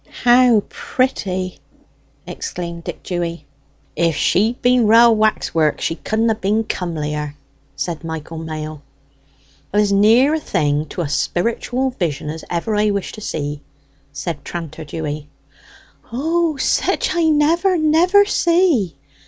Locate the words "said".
7.75-8.03, 14.11-14.43